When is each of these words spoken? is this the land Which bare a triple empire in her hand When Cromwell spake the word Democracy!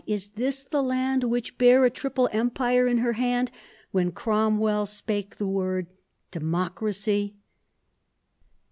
is 0.07 0.31
this 0.31 0.63
the 0.63 0.81
land 0.81 1.23
Which 1.23 1.59
bare 1.59 1.85
a 1.85 1.91
triple 1.91 2.27
empire 2.31 2.87
in 2.87 2.97
her 2.97 3.13
hand 3.13 3.51
When 3.91 4.11
Cromwell 4.11 4.87
spake 4.87 5.35
the 5.35 5.45
word 5.45 5.85
Democracy! 6.31 7.35